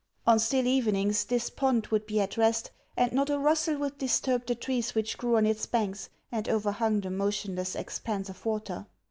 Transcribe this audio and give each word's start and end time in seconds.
On 0.25 0.39
still 0.39 0.65
evenings 0.65 1.25
this 1.25 1.51
pond 1.51 1.85
would 1.91 2.07
be 2.07 2.19
at 2.19 2.35
rest, 2.35 2.71
and 2.97 3.11
not 3.13 3.29
a 3.29 3.37
rustle 3.37 3.77
would 3.77 3.99
disturb 3.99 4.47
the 4.47 4.55
trees 4.55 4.95
which 4.95 5.15
grew 5.15 5.37
on 5.37 5.45
its 5.45 5.67
banks 5.67 6.09
and 6.31 6.49
overhung 6.49 7.01
the 7.01 7.11
motionless 7.11 7.75
expanse 7.75 8.27
of 8.27 8.43
water. 8.43 8.87